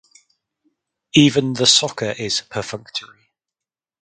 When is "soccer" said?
1.67-2.15